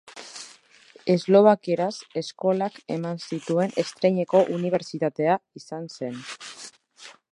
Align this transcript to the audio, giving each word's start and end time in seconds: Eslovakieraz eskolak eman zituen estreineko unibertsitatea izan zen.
Eslovakieraz 1.15 1.91
eskolak 2.21 2.79
eman 2.95 3.21
zituen 3.35 3.75
estreineko 3.83 4.41
unibertsitatea 4.57 5.37
izan 5.61 5.87
zen. 5.99 6.19